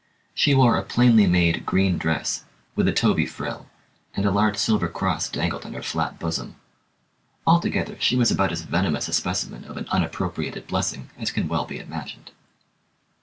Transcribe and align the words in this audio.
She 0.33 0.55
wore 0.55 0.77
a 0.77 0.83
plainly 0.83 1.27
made 1.27 1.63
green 1.63 1.99
dress, 1.99 2.43
with 2.75 2.87
a 2.87 2.91
toby 2.91 3.27
frill; 3.27 3.67
and 4.15 4.25
a 4.25 4.31
large 4.31 4.57
silver 4.57 4.87
cross 4.87 5.29
dangled 5.29 5.63
on 5.63 5.73
her 5.73 5.83
flat 5.83 6.17
bosom. 6.17 6.55
Altogether, 7.45 7.95
she 7.99 8.15
was 8.15 8.31
about 8.31 8.51
as 8.51 8.63
venomous 8.63 9.07
a 9.09 9.13
specimen 9.13 9.63
of 9.65 9.77
an 9.77 9.87
unappropriated 9.89 10.65
blessing 10.65 11.11
as 11.19 11.29
can 11.29 11.47
well 11.47 11.65
be 11.65 11.77
imagined. 11.77 12.31